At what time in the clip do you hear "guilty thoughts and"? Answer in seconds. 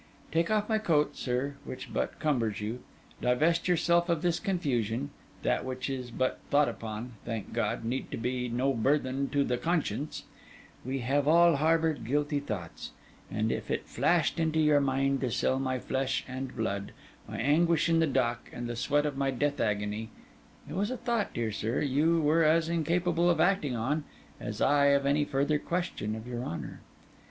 12.03-13.51